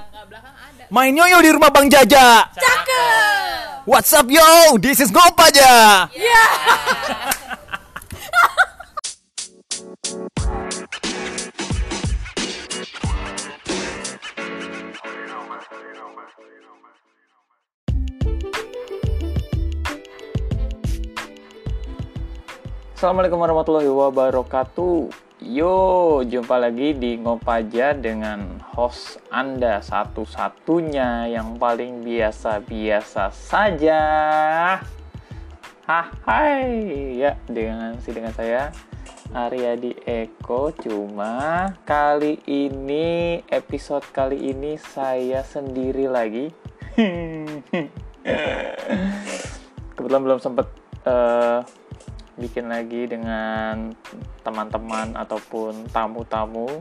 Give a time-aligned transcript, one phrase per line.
[0.00, 0.84] tangga belakang ada.
[0.88, 2.48] Main yoyo di rumah Bang Jaja.
[2.56, 3.84] Cakep.
[3.84, 4.80] What's up yo?
[4.80, 6.08] This is Ngopaja.
[6.16, 6.44] Ya.
[23.00, 25.29] Assalamualaikum warahmatullahi wabarakatuh.
[25.40, 34.04] Yo, jumpa lagi di Ngopaja dengan host Anda satu-satunya yang paling biasa-biasa saja.
[35.88, 36.68] Hai,
[37.16, 38.68] ya dengan si dengan saya
[39.32, 40.76] Aryadi Eko.
[40.76, 46.52] Cuma kali ini episode kali ini saya sendiri lagi.
[49.96, 50.68] Kebetulan belum sempet
[51.08, 51.64] eh,
[52.40, 53.92] bikin lagi dengan
[54.40, 56.80] teman-teman ataupun tamu-tamu.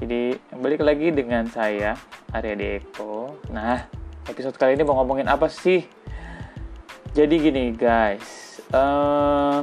[0.00, 1.94] Jadi balik lagi dengan saya
[2.32, 3.38] Arya Eko.
[3.52, 3.86] Nah,
[4.26, 5.84] episode kali ini mau ngomongin apa sih?
[7.12, 9.60] Jadi gini guys, eh,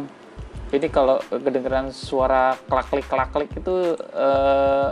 [0.70, 4.90] ini kalau kedengeran suara klak-klik klak-klik itu eh,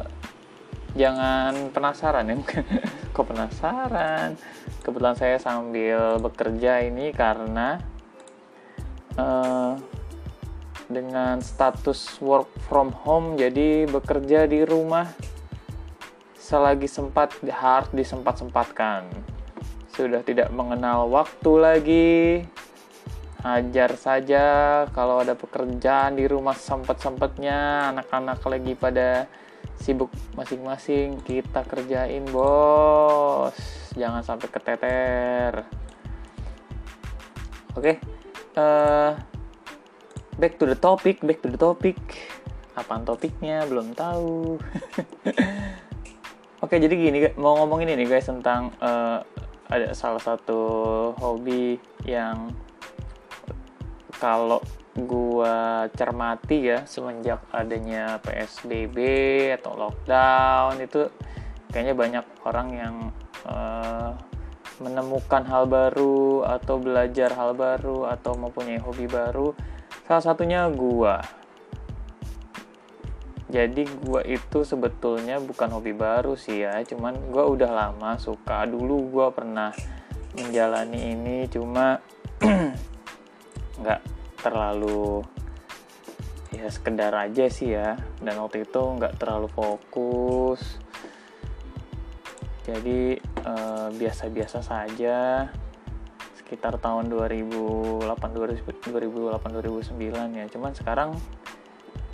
[0.97, 2.35] jangan penasaran ya.
[3.15, 4.33] Kok penasaran?
[4.81, 7.77] Kebetulan saya sambil bekerja ini karena
[9.15, 9.71] eh,
[10.87, 15.11] dengan status work from home jadi bekerja di rumah
[16.35, 19.11] selagi sempat harus disempat-sempatkan.
[19.91, 22.19] Sudah tidak mengenal waktu lagi.
[23.43, 24.45] Hajar saja
[24.95, 27.91] kalau ada pekerjaan di rumah sempet-sempetnya.
[27.91, 29.27] Anak-anak lagi pada
[29.75, 30.07] sibuk
[30.39, 31.19] masing-masing.
[31.19, 33.59] Kita kerjain bos.
[33.99, 35.67] Jangan sampai keteter.
[37.75, 38.17] Oke
[38.57, 39.36] eh
[40.37, 41.97] back to the topic, back to the topic.
[42.77, 43.65] Apaan topiknya?
[43.65, 44.61] Belum tahu.
[46.63, 49.21] Oke, jadi gini, mau ngomongin ini guys tentang uh,
[49.69, 50.61] ada salah satu
[51.17, 52.53] hobi yang
[54.17, 54.61] kalau
[54.97, 58.97] gua cermati ya semenjak adanya PSBB
[59.61, 61.05] atau lockdown itu
[61.69, 62.95] kayaknya banyak orang yang
[63.45, 64.17] uh,
[64.81, 69.53] menemukan hal baru atau belajar hal baru atau mempunyai hobi baru
[70.07, 71.19] Salah satunya gua.
[73.51, 78.63] Jadi gua itu sebetulnya bukan hobi baru sih ya, cuman gua udah lama suka.
[78.63, 79.75] Dulu gua pernah
[80.39, 81.99] menjalani ini cuma
[83.83, 84.01] nggak
[84.39, 85.25] terlalu
[86.53, 90.79] ya sekedar aja sih ya dan waktu itu nggak terlalu fokus
[92.63, 95.49] jadi eh, biasa-biasa saja
[96.47, 100.47] sekitar tahun 2008 2008 2009 ya.
[100.47, 101.11] Cuman sekarang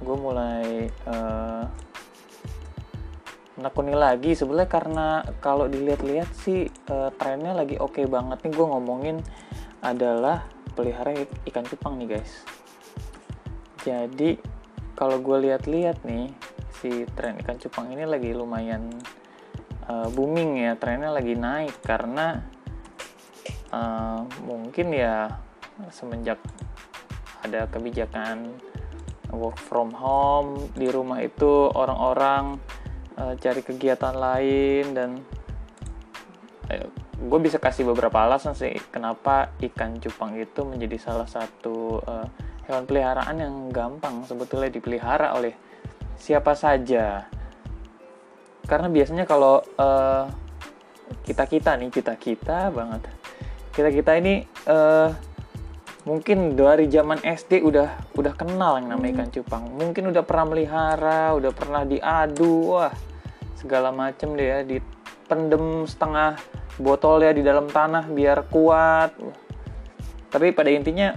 [0.01, 1.69] gue mulai uh,
[3.61, 4.33] menekuni lagi.
[4.33, 5.07] Sebenarnya karena
[5.37, 8.53] kalau dilihat-lihat sih uh, trennya lagi oke okay banget nih.
[8.57, 9.21] Gue ngomongin
[9.85, 11.13] adalah pelihara
[11.53, 12.41] ikan cupang nih guys.
[13.85, 14.41] Jadi
[14.97, 16.33] kalau gue lihat-lihat nih
[16.73, 18.89] si tren ikan cupang ini lagi lumayan
[19.85, 20.73] uh, booming ya.
[20.73, 22.52] Trennya lagi naik karena
[23.73, 25.41] uh, mungkin ya
[25.89, 26.37] semenjak
[27.41, 28.53] ada kebijakan
[29.33, 32.61] work from home di rumah itu orang-orang
[33.17, 35.09] uh, cari kegiatan lain dan
[36.69, 42.27] uh, gue bisa kasih beberapa alasan sih kenapa ikan cupang itu menjadi salah satu uh,
[42.69, 45.51] hewan peliharaan yang gampang sebetulnya dipelihara oleh
[46.15, 47.27] siapa saja.
[48.63, 50.23] Karena biasanya kalau uh,
[51.27, 53.22] kita kita nih kita kita banget
[53.73, 55.09] kita kita ini uh,
[56.05, 59.63] mungkin dari zaman SD udah udah kenal yang namanya ikan cupang.
[59.73, 62.93] Mungkin udah pernah melihara udah pernah diadu wah
[63.57, 64.59] segala macem deh ya.
[64.61, 66.37] Dipendem setengah
[66.77, 69.17] botol ya di dalam tanah biar kuat.
[70.29, 71.13] Tapi pada intinya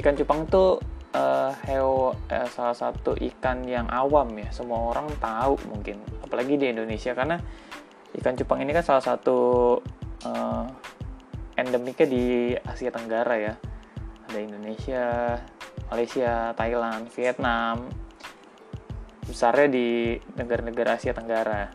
[0.00, 0.80] ikan cupang tuh
[1.12, 4.48] uh, hew uh, salah satu ikan yang awam ya.
[4.48, 7.12] Semua orang tahu mungkin apalagi di Indonesia.
[7.12, 7.36] Karena
[8.16, 9.76] ikan cupang ini kan salah satu
[10.24, 10.64] uh,
[11.62, 12.24] endemiknya di
[12.58, 13.54] Asia Tenggara ya.
[14.28, 15.04] Ada Indonesia
[15.88, 17.76] Malaysia Thailand Vietnam.
[19.22, 21.70] Besarnya di negara-negara Asia Tenggara.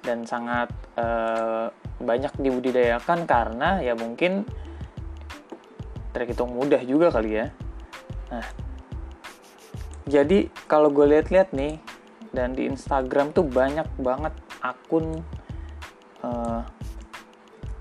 [0.00, 1.68] Dan sangat uh,
[2.00, 4.46] banyak dibudidayakan karena ya mungkin
[6.16, 7.46] terhitung mudah juga kali ya.
[8.32, 8.66] Nah
[10.06, 11.82] jadi kalau gue lihat-lihat nih
[12.30, 14.30] dan di Instagram tuh banyak banget
[14.62, 15.18] akun
[16.22, 16.62] uh,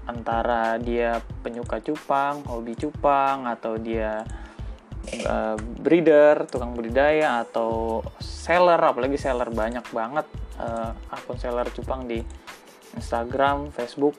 [0.05, 4.21] antara dia penyuka cupang, hobi cupang, atau dia
[5.25, 10.25] uh, breeder, tukang budidaya, atau seller, apalagi seller banyak banget
[10.61, 12.21] uh, akun seller cupang di
[12.95, 14.15] Instagram, Facebook,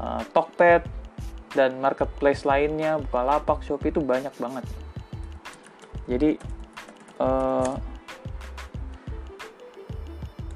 [0.00, 0.88] uh, Tokped
[1.54, 4.64] dan marketplace lainnya, Bukalapak, Shopee itu banyak banget.
[6.10, 6.36] Jadi
[7.22, 7.93] uh,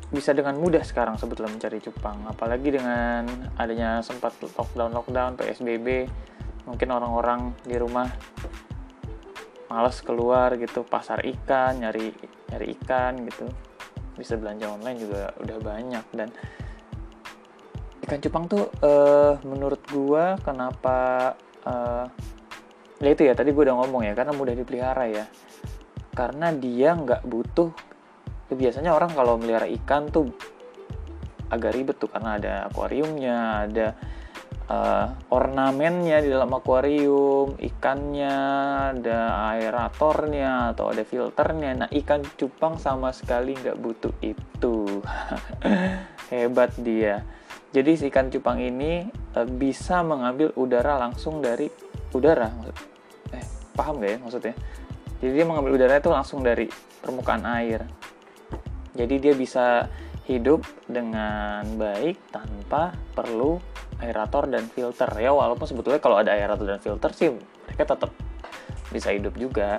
[0.09, 3.29] bisa dengan mudah sekarang sebetulnya mencari cupang apalagi dengan
[3.61, 6.09] adanya sempat lockdown lockdown psbb
[6.65, 8.09] mungkin orang-orang di rumah
[9.69, 12.13] males keluar gitu pasar ikan nyari
[12.53, 13.47] nyari ikan gitu.
[14.17, 16.05] Bisa belanja online juga udah banyak.
[16.11, 16.29] Dan
[18.09, 21.33] ikan cupang tuh uh, menurut gua kenapa
[21.69, 22.09] uh,
[22.99, 25.25] ya itu ya tadi gue udah ngomong ya karena mudah dipelihara ya.
[26.17, 27.71] Karena dia nggak butuh
[28.57, 30.33] biasanya orang kalau melihara ikan tuh
[31.49, 33.87] agak ribet tuh karena ada akuariumnya, ada
[34.69, 38.37] uh, ornamennya di dalam akuarium, ikannya,
[38.97, 39.19] ada
[39.57, 41.85] aeratornya atau ada filternya.
[41.85, 45.03] Nah ikan cupang sama sekali nggak butuh itu,
[46.33, 47.25] hebat dia.
[47.69, 51.69] Jadi si ikan cupang ini uh, bisa mengambil udara langsung dari
[52.13, 52.49] udara,
[53.33, 53.45] eh
[53.77, 54.55] paham gak ya maksudnya?
[55.19, 56.71] Jadi dia mengambil udara itu langsung dari
[57.03, 57.98] permukaan air
[58.99, 59.87] jadi dia bisa
[60.27, 63.63] hidup dengan baik tanpa perlu
[64.03, 65.07] aerator dan filter.
[65.23, 68.11] Ya walaupun sebetulnya kalau ada aerator dan filter sih mereka tetap
[68.91, 69.79] bisa hidup juga.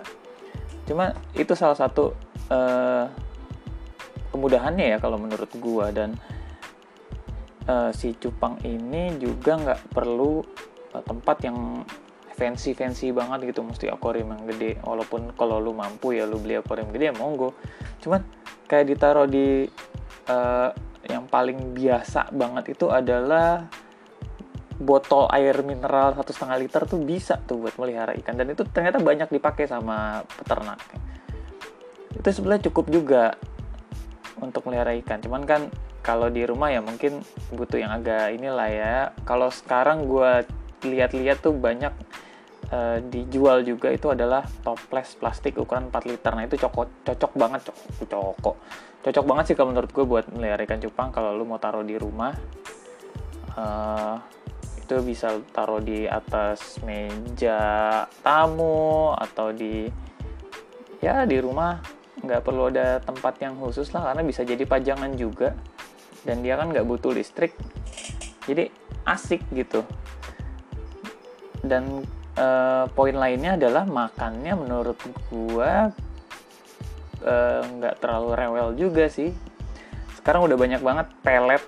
[0.87, 2.15] Cuma itu salah satu
[2.49, 3.05] uh,
[4.31, 5.91] kemudahannya ya kalau menurut gua.
[5.91, 6.15] Dan
[7.67, 10.41] uh, si cupang ini juga nggak perlu
[10.89, 11.85] tempat yang
[12.39, 13.59] fancy fancy banget gitu.
[13.67, 14.79] Mesti akuarium yang gede.
[14.79, 17.51] Walaupun kalau lu mampu ya lu beli akuarium gede ya monggo.
[17.99, 18.23] Cuman
[18.71, 19.67] kayak ditaruh di
[20.31, 20.71] uh,
[21.03, 23.67] yang paling biasa banget itu adalah
[24.79, 28.39] botol air mineral satu setengah liter tuh bisa tuh buat melihara ikan.
[28.39, 30.79] Dan itu ternyata banyak dipakai sama peternak.
[32.15, 33.35] Itu sebenarnya cukup juga
[34.39, 35.19] untuk melihara ikan.
[35.19, 35.67] Cuman kan
[35.99, 37.19] kalau di rumah ya mungkin
[37.51, 38.95] butuh yang agak inilah ya.
[39.27, 40.47] Kalau sekarang gue
[40.87, 41.91] lihat-lihat tuh banyak
[42.71, 46.31] uh, dijual juga itu adalah toples plastik ukuran 4 liter.
[46.33, 48.55] Nah, itu cocok cocok banget, cocok cocok.
[48.99, 51.95] Cocok banget sih kalau menurut gue buat melihara ikan cupang kalau lu mau taruh di
[51.95, 52.35] rumah.
[53.55, 54.19] Uh,
[54.89, 57.61] itu bisa taruh di atas meja
[58.25, 59.85] tamu atau di
[60.97, 61.77] ya di rumah
[62.25, 65.53] nggak perlu ada tempat yang khusus lah karena bisa jadi pajangan juga
[66.25, 67.53] dan dia kan nggak butuh listrik
[68.49, 68.73] jadi
[69.05, 69.85] asik gitu
[71.63, 72.03] dan
[72.39, 74.97] uh, poin lainnya adalah makannya menurut
[75.27, 75.91] gua
[77.19, 79.35] eh, nggak uh, terlalu rewel juga sih.
[80.15, 81.63] Sekarang udah banyak banget pelet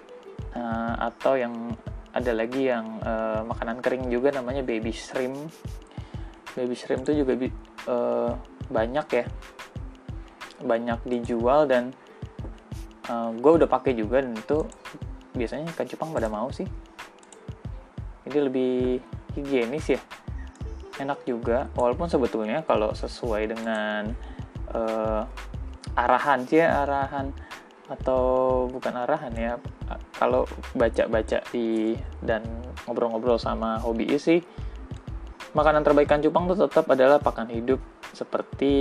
[0.56, 1.76] uh, atau yang
[2.12, 5.52] ada lagi yang uh, makanan kering juga namanya baby shrimp.
[6.56, 7.36] Baby shrimp itu juga
[7.88, 8.32] uh,
[8.72, 9.26] banyak ya.
[10.62, 11.92] Banyak dijual dan
[13.12, 14.64] uh, gue udah pakai juga dan itu
[15.36, 16.68] biasanya ikan cupang pada mau sih.
[18.28, 19.00] Ini lebih
[19.36, 20.00] higienis ya
[21.00, 21.70] enak juga.
[21.78, 24.12] Walaupun sebetulnya kalau sesuai dengan
[24.74, 25.24] uh,
[25.96, 27.32] arahan sih ya arahan
[27.92, 28.24] atau
[28.72, 29.60] bukan arahan ya
[30.16, 32.40] kalau baca-baca di dan
[32.88, 34.40] ngobrol-ngobrol sama hobi sih
[35.52, 37.84] makanan terbaik ikan cupang tuh tetap adalah pakan hidup
[38.16, 38.74] seperti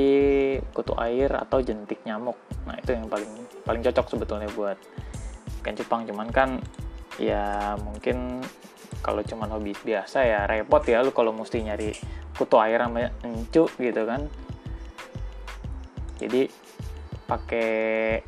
[0.71, 2.39] kutu air atau jentik nyamuk.
[2.67, 3.31] Nah itu yang paling
[3.67, 4.79] paling cocok sebetulnya buat
[5.63, 6.07] ikan cupang.
[6.07, 6.63] Cuman kan
[7.19, 8.43] ya mungkin
[9.01, 11.93] kalau cuma hobi biasa ya repot ya lu kalau mesti nyari
[12.37, 14.25] kutu air sama encu gitu kan.
[16.21, 16.49] Jadi
[17.25, 18.21] pakai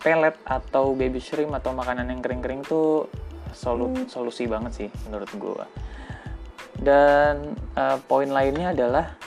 [0.00, 3.10] pelet atau baby shrimp atau makanan yang kering-kering tuh
[3.52, 4.06] solu hmm.
[4.08, 5.66] solusi banget sih menurut gue
[6.78, 9.18] dan uh, poin lainnya adalah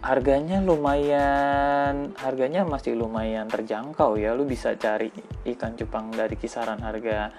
[0.00, 4.32] harganya lumayan harganya masih lumayan terjangkau ya.
[4.36, 5.12] Lu bisa cari
[5.56, 7.32] ikan cupang dari kisaran harga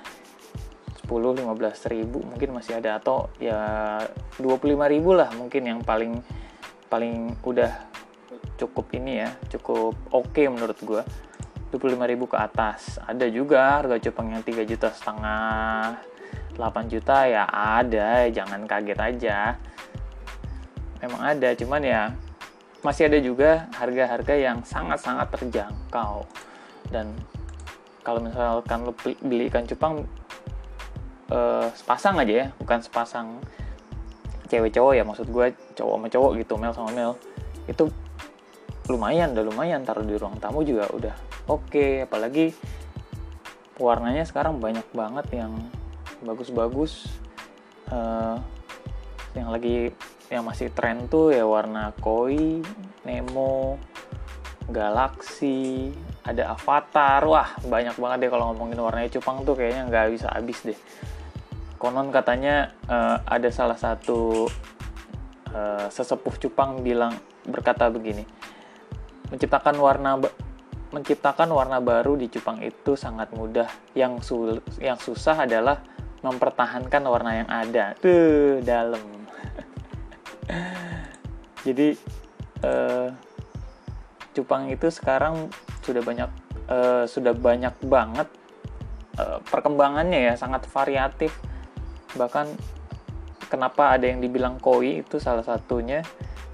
[1.12, 4.00] 10 15 ribu mungkin masih ada atau ya
[4.40, 6.24] 25 ribu lah mungkin yang paling
[6.88, 7.92] paling udah
[8.56, 11.04] cukup ini ya cukup oke okay menurut gue
[11.72, 13.00] 25 ribu ke atas.
[13.08, 15.96] Ada juga harga cupang yang 3 juta setengah
[16.60, 19.40] 8 juta ya ada jangan kaget aja.
[21.00, 22.02] Memang ada cuman ya
[22.84, 26.28] masih ada juga harga-harga yang sangat-sangat terjangkau.
[26.92, 27.16] Dan
[28.04, 30.04] kalau misalkan lo beli ikan cupang
[31.32, 33.28] uh, sepasang aja ya bukan sepasang
[34.52, 37.16] cewek cowok ya maksud gue cowok sama cowok gitu mel sama mel
[37.66, 37.88] itu
[38.92, 41.16] lumayan udah lumayan taruh di ruang tamu juga udah
[41.48, 42.04] oke okay.
[42.04, 42.52] apalagi
[43.82, 45.58] warnanya sekarang banyak banget yang
[46.22, 47.10] bagus-bagus.
[47.90, 48.38] Uh,
[49.34, 49.92] yang lagi
[50.32, 52.64] yang masih tren tuh ya warna koi,
[53.04, 53.82] Nemo,
[54.70, 55.92] Galaxy,
[56.24, 57.26] ada avatar.
[57.26, 60.80] Wah banyak banget deh kalau ngomongin warnanya cupang tuh kayaknya nggak bisa habis deh
[61.82, 64.46] konon katanya uh, ada salah satu
[65.50, 67.18] uh, sesepuh cupang bilang
[67.50, 68.22] berkata begini
[69.34, 70.22] menciptakan warna
[70.92, 73.68] menciptakan warna baru di cupang itu sangat mudah.
[73.96, 75.80] Yang sul yang susah adalah
[76.22, 77.96] mempertahankan warna yang ada.
[77.98, 79.00] Tuh dalam.
[81.66, 81.96] Jadi
[82.68, 83.08] uh,
[84.36, 85.48] cupang itu sekarang
[85.82, 86.30] sudah banyak
[86.68, 88.28] uh, sudah banyak banget
[89.16, 91.32] uh, perkembangannya ya sangat variatif
[92.16, 92.48] bahkan
[93.52, 96.04] kenapa ada yang dibilang koi itu salah satunya.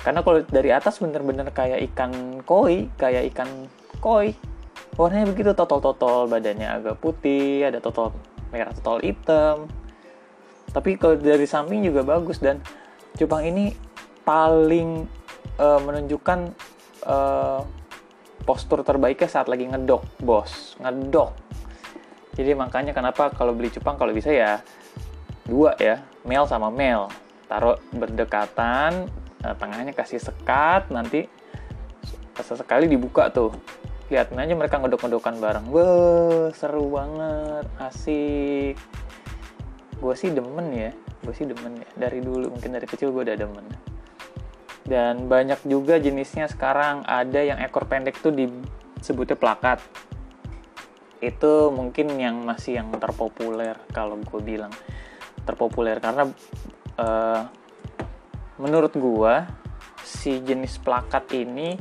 [0.02, 3.50] Karena kalau dari atas bener-bener kayak ikan koi kayak ikan
[4.00, 4.34] koi
[4.98, 8.14] warnanya begitu totol-totol badannya agak putih ada totol
[8.50, 9.70] merah totol hitam.
[10.74, 12.62] Tapi kalau dari samping juga bagus dan
[13.18, 13.74] cupang ini
[14.26, 15.08] paling
[15.58, 16.40] uh, menunjukkan
[17.08, 17.62] uh,
[18.44, 20.78] postur terbaiknya saat lagi ngedok bos.
[20.82, 21.32] Ngedok.
[22.38, 24.62] Jadi makanya kenapa kalau beli cupang kalau bisa ya
[25.48, 27.08] dua ya male sama male.
[27.48, 29.08] Taruh berdekatan
[29.42, 31.26] uh, tengahnya kasih sekat nanti
[32.38, 33.56] sesekali dibuka tuh.
[34.08, 35.66] Lihatin aja mereka ngedok-ngedokan bareng.
[35.72, 38.76] Wah, seru banget asik.
[39.98, 40.92] Gue sih demen ya
[41.28, 41.88] gue sih demen ya.
[42.08, 43.68] Dari dulu mungkin dari kecil gue udah demen.
[44.88, 47.04] Dan banyak juga jenisnya sekarang.
[47.04, 49.84] Ada yang ekor pendek tuh disebutnya plakat.
[51.20, 54.72] Itu mungkin yang masih yang terpopuler kalau gue bilang
[55.48, 56.28] terpopuler karena
[57.00, 57.42] uh,
[58.60, 59.36] menurut gue
[60.04, 61.78] si jenis plakat ini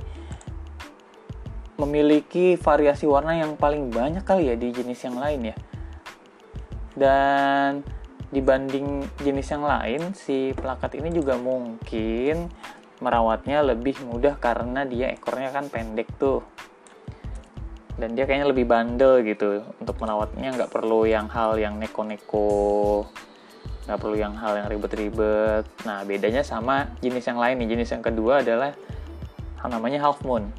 [1.77, 5.57] memiliki variasi warna yang paling banyak kali ya di jenis yang lain ya.
[6.97, 7.85] Dan
[8.33, 12.49] dibanding jenis yang lain, si plakat ini juga mungkin
[13.05, 16.41] merawatnya lebih mudah karena dia ekornya kan pendek tuh.
[17.97, 23.05] Dan dia kayaknya lebih bandel gitu untuk merawatnya nggak perlu yang hal yang neko-neko
[23.87, 25.65] nggak perlu yang hal yang ribet-ribet.
[25.87, 27.69] Nah bedanya sama jenis yang lain nih.
[27.79, 28.75] Jenis yang kedua adalah
[29.67, 30.51] namanya half moon.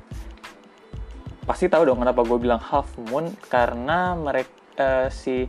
[1.48, 3.31] Pasti tahu dong kenapa gue bilang half moon?
[3.48, 5.48] Karena mereka uh, si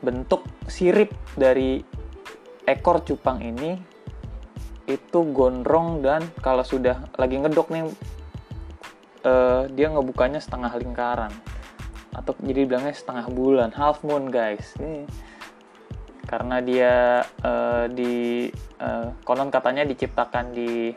[0.00, 1.80] bentuk sirip dari
[2.64, 3.76] ekor cupang ini
[4.88, 7.84] itu gondrong dan kalau sudah lagi ngedok nih
[9.24, 11.32] uh, dia ngebukanya setengah lingkaran.
[12.16, 13.72] Atau jadi bilangnya setengah bulan.
[13.72, 14.76] Half moon guys
[16.30, 18.46] karena dia uh, di
[18.78, 20.94] uh, konon katanya diciptakan di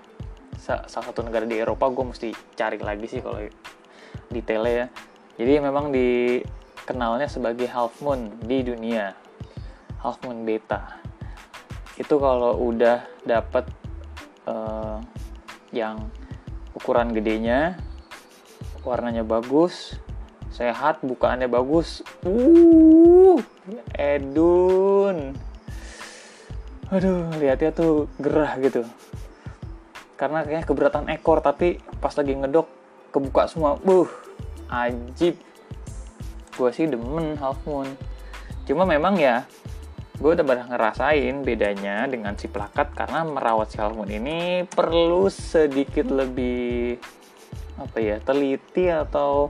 [0.61, 3.41] salah satu negara di Eropa gue mesti cari lagi sih kalau
[4.29, 4.87] detailnya ya.
[5.41, 9.17] Jadi memang dikenalnya sebagai half moon di dunia.
[10.05, 11.01] Half moon beta.
[11.97, 13.65] Itu kalau udah dapat
[14.45, 15.01] uh,
[15.73, 16.13] yang
[16.77, 17.81] ukuran gedenya
[18.85, 19.97] warnanya bagus
[20.53, 22.05] sehat bukaannya bagus.
[22.21, 23.41] Uh
[26.93, 28.85] aduh lihatnya tuh gerah gitu.
[30.13, 32.67] Karena kayaknya keberatan ekor tapi pas lagi ngedok
[33.09, 34.09] kebuka semua buh
[34.69, 35.37] ajib.
[36.53, 37.89] Gue sih demen half moon.
[38.69, 39.49] Cuma memang ya
[40.21, 45.27] gue udah pernah ngerasain bedanya dengan si plakat karena merawat si half moon ini perlu
[45.33, 47.01] sedikit lebih
[47.81, 49.49] apa ya teliti atau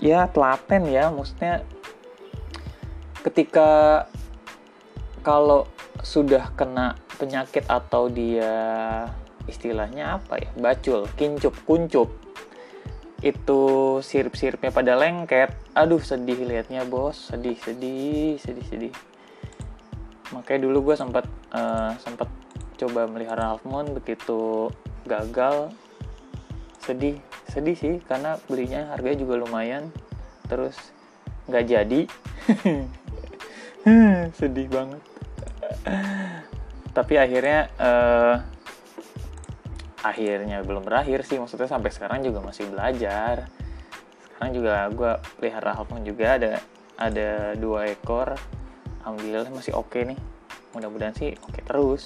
[0.00, 1.12] ya telaten ya.
[1.12, 1.60] Maksudnya
[3.20, 4.08] ketika
[5.28, 5.68] kalau
[6.00, 8.48] sudah kena penyakit atau dia
[9.44, 12.08] istilahnya apa ya bacul kincup kuncup
[13.20, 13.60] itu
[14.00, 18.94] sirip-siripnya pada lengket aduh sedih liatnya bos sedih sedih sedih sedih.
[20.32, 22.32] Makanya dulu gue sempat uh, sempat
[22.80, 24.72] coba melihara half moon begitu
[25.04, 25.76] gagal
[26.80, 27.20] sedih
[27.52, 29.92] sedih sih karena belinya harganya juga lumayan
[30.48, 30.78] terus
[31.52, 32.00] nggak jadi.
[34.36, 35.00] Sedih banget
[36.96, 38.36] tapi akhirnya uh,
[40.02, 41.38] akhirnya belum berakhir sih.
[41.38, 43.46] Maksudnya sampai sekarang juga masih belajar.
[44.26, 46.38] Sekarang juga gue pelihara halfmoon juga.
[46.38, 46.52] Ada
[46.98, 48.34] ada dua ekor.
[49.02, 50.18] Alhamdulillah masih oke okay nih.
[50.74, 52.04] Mudah-mudahan sih oke okay terus.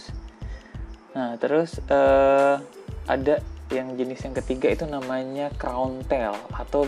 [1.17, 2.61] Nah terus uh,
[3.09, 3.41] ada
[3.73, 6.85] yang jenis yang ketiga itu namanya crown tail atau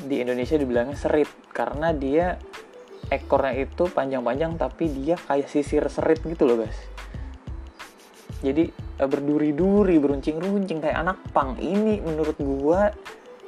[0.00, 1.28] di Indonesia dibilangnya serit.
[1.52, 2.40] Karena dia
[3.10, 6.78] ekornya itu panjang-panjang tapi dia kayak sisir serit gitu loh guys.
[8.40, 11.56] Jadi Eh, berduri-duri beruncing-runcing kayak anak pang.
[11.56, 12.92] Ini menurut gua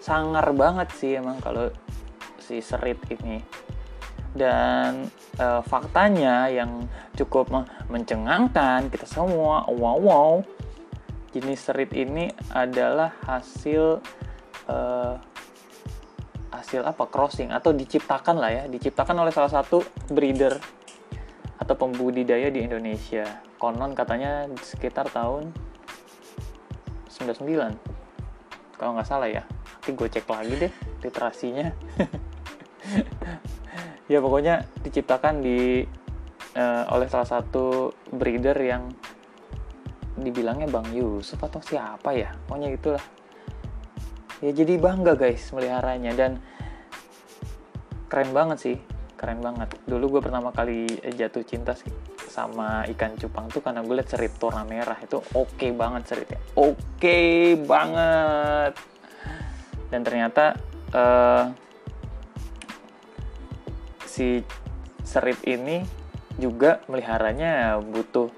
[0.00, 1.68] sangar banget sih emang kalau
[2.40, 3.44] si serit ini.
[4.32, 7.52] Dan e, faktanya yang cukup
[7.92, 10.32] mencengangkan kita semua wow wow
[11.36, 14.00] jenis serit ini adalah hasil
[14.64, 14.76] e,
[16.62, 17.10] hasil apa?
[17.10, 18.62] Crossing atau diciptakan lah ya.
[18.70, 20.56] Diciptakan oleh salah satu breeder
[21.58, 23.26] atau pembudidaya di Indonesia.
[23.58, 25.50] Konon katanya sekitar tahun
[27.10, 27.92] 99
[28.78, 29.42] kalau nggak salah ya.
[29.46, 31.68] Nanti gue cek lagi deh literasinya.
[34.10, 35.86] Ya pokoknya diciptakan di
[36.58, 38.92] uh, oleh salah satu breeder yang
[40.20, 42.36] dibilangnya Bang Yusuf atau siapa ya?
[42.44, 43.04] Pokoknya itulah.
[44.44, 46.12] Ya jadi bangga guys meliharanya.
[46.12, 46.44] Dan
[48.12, 48.76] keren banget sih.
[49.16, 49.72] Keren banget.
[49.88, 51.88] Dulu gue pertama kali jatuh cinta sih
[52.28, 55.00] sama ikan cupang tuh karena gue liat serit warna merah.
[55.00, 56.40] Itu oke okay banget seritnya.
[56.52, 58.76] Oke okay banget.
[59.88, 60.60] Dan ternyata
[60.92, 61.48] uh,
[64.04, 64.44] si
[65.08, 65.80] serit ini
[66.36, 68.28] juga meliharanya butuh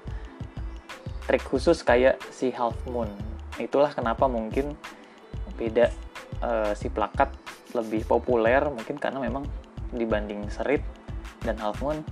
[1.27, 3.11] trik khusus kayak si half moon.
[3.59, 4.71] Itulah kenapa mungkin
[5.59, 5.91] beda
[6.39, 7.33] uh, si plakat
[7.75, 8.63] lebih populer.
[8.71, 9.64] Mungkin karena memang
[9.95, 10.83] dibanding serit
[11.43, 12.03] dan half moon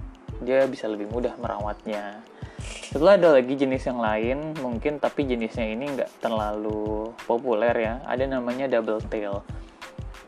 [0.44, 2.20] dia bisa lebih mudah merawatnya.
[2.64, 7.94] Setelah ada lagi jenis yang lain mungkin tapi jenisnya ini nggak terlalu populer ya.
[8.08, 9.44] Ada namanya double tail.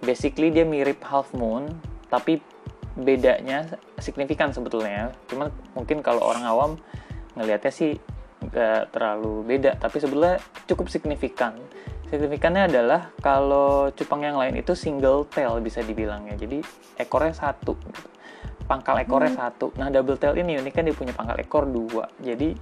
[0.03, 1.71] Basically dia mirip half moon
[2.11, 2.39] tapi
[2.95, 3.67] bedanya
[3.99, 5.11] signifikan sebetulnya.
[5.27, 6.71] Cuman mungkin kalau orang awam
[7.35, 7.91] ngelihatnya sih
[8.45, 10.37] nggak terlalu beda tapi sebetulnya
[10.69, 11.57] cukup signifikan
[12.09, 16.61] signifikannya adalah kalau cupang yang lain itu single tail bisa dibilangnya jadi
[17.01, 18.09] ekornya satu gitu.
[18.65, 19.41] pangkal ekornya hmm.
[19.45, 19.67] satu.
[19.77, 22.09] Nah double tail ini unik kan dia punya pangkal ekor dua.
[22.17, 22.57] Jadi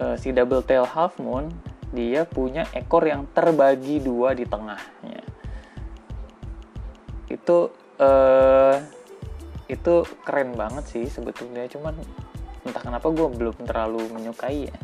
[0.00, 1.52] uh, si double tail half moon
[1.92, 5.20] dia punya ekor yang terbagi dua di tengahnya.
[7.28, 8.76] Itu uh,
[9.68, 11.68] itu keren banget sih sebetulnya.
[11.68, 11.92] Cuman
[12.64, 14.76] entah kenapa gue belum terlalu menyukai ya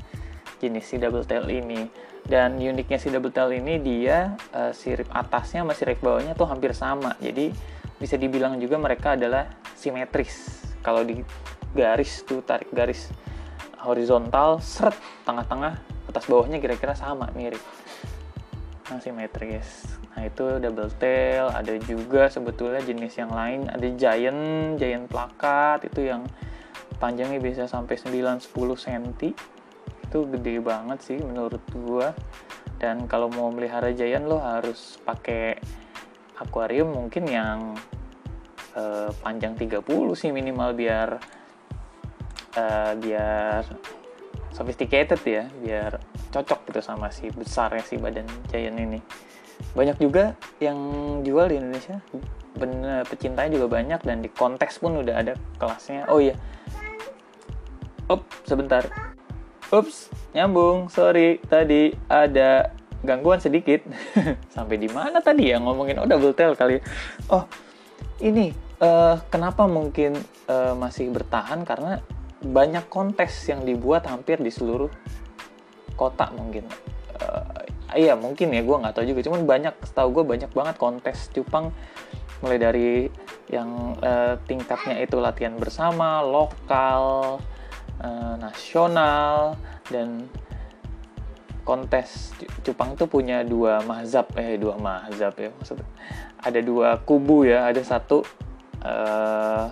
[0.63, 1.91] jenis si double tail ini.
[2.23, 6.71] Dan uniknya si double tail ini dia uh, sirip atasnya sama sirip bawahnya tuh hampir
[6.73, 7.19] sama.
[7.19, 7.51] Jadi
[7.99, 10.63] bisa dibilang juga mereka adalah simetris.
[10.87, 11.19] Kalau di
[11.75, 13.11] garis tuh tarik garis
[13.83, 14.95] horizontal seret
[15.27, 15.75] tengah-tengah
[16.07, 17.63] atas bawahnya kira-kira sama mirip.
[18.91, 19.99] Nah simetris.
[20.15, 24.43] Nah itu double tail ada juga sebetulnya jenis yang lain ada giant
[24.79, 26.23] giant plakat itu yang
[27.03, 29.07] panjangnya bisa sampai 9-10 cm
[30.13, 32.13] itu gede banget sih menurut gua.
[32.77, 35.57] Dan kalau mau melihara giant lo harus pakai
[36.37, 37.73] akuarium mungkin yang
[38.77, 39.81] uh, panjang 30
[40.13, 41.17] sih minimal biar
[42.61, 43.65] uh, biar
[44.53, 45.97] sophisticated ya biar
[46.29, 49.01] cocok gitu sama si besarnya si badan giant ini.
[49.73, 50.77] Banyak juga yang
[51.25, 52.05] jual di Indonesia.
[52.53, 56.05] Bener pecintanya juga banyak dan di kontes pun udah ada kelasnya.
[56.13, 56.37] Oh iya.
[58.11, 58.85] Up, sebentar
[59.73, 60.93] Ups, nyambung.
[60.93, 63.81] Sorry, tadi ada gangguan sedikit.
[64.55, 66.77] Sampai di mana tadi ya ngomongin oh double tail kali.
[67.33, 67.49] Oh,
[68.21, 68.53] ini
[68.85, 70.21] uh, kenapa mungkin
[70.53, 72.05] uh, masih bertahan karena
[72.45, 74.93] banyak kontes yang dibuat hampir di seluruh
[75.97, 76.69] kota mungkin.
[77.17, 77.65] Uh,
[77.97, 79.25] iya mungkin ya gue nggak tahu juga.
[79.25, 81.73] Cuman banyak, setahu gue banyak banget kontes cupang
[82.45, 83.09] mulai dari
[83.49, 87.41] yang uh, tingkatnya itu latihan bersama, lokal,
[88.03, 89.57] uh, nasional
[89.89, 90.27] dan
[91.63, 92.35] kontes
[92.67, 95.87] cupang itu punya dua mazhab eh dua mazhab ya maksudnya
[96.43, 98.27] ada dua kubu ya ada satu
[98.83, 99.71] uh,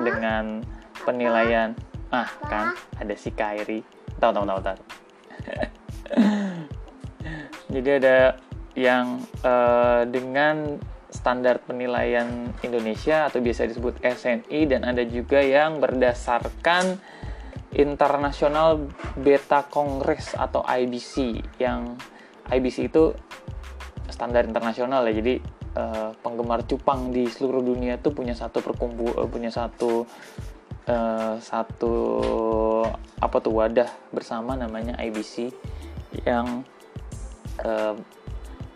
[0.00, 0.64] dengan
[1.04, 1.76] penilaian
[2.08, 3.84] ah kan ada si Kairi.
[4.18, 4.78] Tahu tahu tahu tahu.
[7.74, 8.16] Jadi ada
[8.72, 10.80] yang uh, dengan
[11.12, 17.00] standar penilaian Indonesia atau biasa disebut SNI dan ada juga yang berdasarkan
[17.76, 22.00] International Beta Congress atau IBC yang
[22.48, 23.12] IBC itu
[24.08, 25.20] standar internasional ya.
[25.20, 25.34] Jadi
[25.76, 30.08] uh, penggemar cupang di seluruh dunia tuh punya satu perkumpul uh, punya satu
[30.88, 31.94] uh, satu
[33.20, 35.52] apa tuh wadah bersama namanya IBC
[36.24, 36.64] yang
[37.60, 37.94] uh,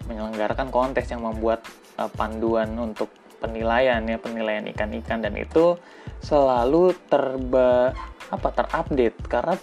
[0.05, 1.65] menyelenggarakan kontes yang membuat
[1.97, 3.09] uh, panduan untuk
[3.41, 5.25] penilaian ya penilaian ikan-ikan.
[5.25, 5.81] Dan itu
[6.23, 7.97] selalu terba
[8.33, 9.19] apa terupdate.
[9.29, 9.55] Karena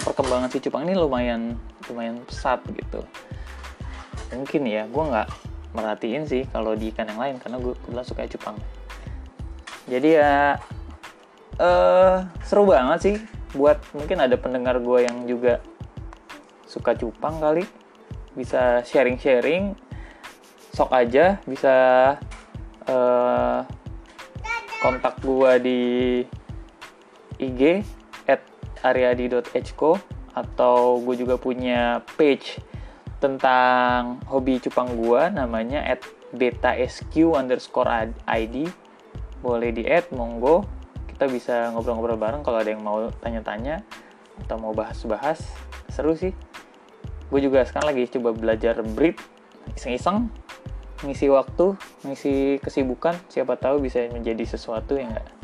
[0.00, 1.60] perkembangan si cupang ini lumayan
[1.92, 3.04] lumayan pesat gitu.
[4.32, 5.28] Mungkin ya gue nggak
[5.76, 8.58] merhatiin sih kalau di ikan yang lain karena gue kebetulan suka cupang
[9.90, 10.34] jadi ya
[11.58, 13.16] uh, seru banget sih
[13.58, 15.58] buat mungkin ada pendengar gue yang juga
[16.70, 17.66] suka cupang kali.
[18.38, 19.74] Bisa sharing-sharing
[20.70, 21.74] sok aja bisa
[22.86, 23.66] uh,
[24.78, 25.80] kontak gue di
[27.40, 27.80] IG
[28.28, 28.44] at
[28.84, 29.96] ariadi.hco
[30.36, 32.60] atau gue juga punya page
[33.18, 36.00] tentang hobi cupang gue namanya at
[36.30, 38.70] betasq underscore id
[39.40, 40.68] boleh di add monggo.
[41.08, 43.84] Kita bisa ngobrol-ngobrol bareng kalau ada yang mau tanya-tanya
[44.46, 45.40] atau mau bahas-bahas.
[45.92, 46.32] Seru sih.
[47.28, 49.16] Gue juga sekarang lagi coba belajar breed
[49.76, 50.28] iseng-iseng.
[51.00, 55.40] Ngisi waktu ngisi kesibukan siapa tahu bisa menjadi sesuatu yang enggak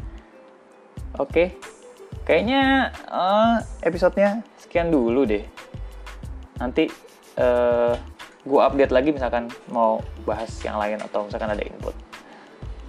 [1.16, 1.44] oke
[2.26, 5.46] kayaknya uh, episodenya sekian dulu deh.
[6.58, 6.90] Nanti
[7.38, 7.94] uh,
[8.42, 11.94] gue update lagi misalkan mau bahas yang lain atau misalkan ada input.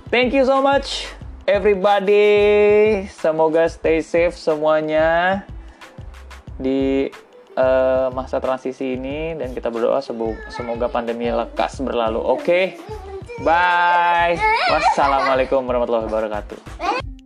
[0.09, 1.05] Thank you so much
[1.45, 3.05] everybody.
[3.13, 5.45] Semoga stay safe semuanya
[6.57, 7.13] di
[7.53, 9.37] uh, masa transisi ini.
[9.37, 10.01] Dan kita berdoa
[10.49, 12.19] semoga pandemi lekas berlalu.
[12.19, 12.41] Oke?
[12.41, 12.65] Okay?
[13.45, 14.33] bye.
[14.73, 17.16] Wassalamualaikum warahmatullahi wabarakatuh